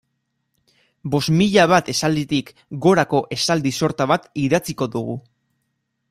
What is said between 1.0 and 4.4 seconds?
Bost mila bat esalditik gorako esaldi sorta bat